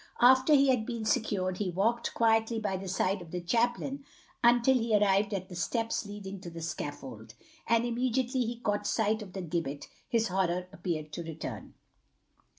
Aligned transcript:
After 0.19 0.55
he 0.55 0.69
had 0.69 0.83
been 0.83 1.05
secured 1.05 1.57
he 1.59 1.69
walked 1.69 2.15
quietly 2.15 2.57
by 2.57 2.75
the 2.75 2.87
side 2.87 3.21
of 3.21 3.29
the 3.29 3.39
chaplain 3.39 4.03
until 4.43 4.73
he 4.73 4.97
arrived 4.97 5.31
at 5.31 5.47
the 5.47 5.55
steps 5.55 6.07
leading 6.07 6.41
to 6.41 6.49
the 6.49 6.59
scaffold, 6.63 7.35
and 7.67 7.85
immediately 7.85 8.41
he 8.43 8.59
caught 8.61 8.87
sight 8.87 9.21
of 9.21 9.33
the 9.33 9.43
gibbet 9.43 9.89
his 10.09 10.29
horror 10.29 10.65
appeared 10.73 11.13
to 11.13 11.21
return. 11.23 11.75